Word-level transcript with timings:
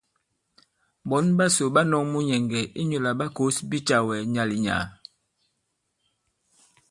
Ɓɔ̌n 1.09 1.25
ɓasò 1.37 1.65
ɓa 1.73 1.81
nɔ̄k 1.89 2.03
munyɛ̀ŋgɛ̀ 2.11 2.63
inyū 2.81 2.97
lā 3.05 3.11
ɓa 3.19 3.25
kǒs 3.35 3.55
bicàwɛ 3.69 4.15
nyàà-lì- 4.33 4.61
nyàà. 4.65 4.85